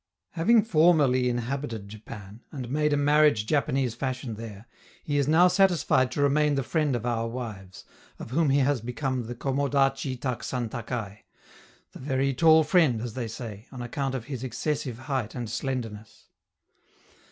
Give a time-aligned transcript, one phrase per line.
[0.31, 4.65] Having formerly inhabited Japan, and made a marriage Japanese fashion there,
[5.03, 7.85] he is now satisfied to remain the friend of our wives,
[8.17, 11.25] of whom he has become the 'Komodachi taksan takai'
[11.91, 16.29] ("the very tall friend," as they say, on account of his excessive height and slenderness).